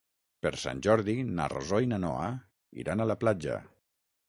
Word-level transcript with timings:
Per 0.45 0.51
Sant 0.61 0.79
Jordi 0.87 1.15
na 1.41 1.45
Rosó 1.53 1.83
i 1.85 1.91
na 1.93 2.01
Noa 2.07 2.25
iran 2.87 3.07
a 3.07 3.09
la 3.13 3.19
platja. 3.27 3.63